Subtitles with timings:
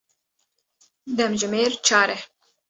[1.17, 2.17] Demjimêr çar e.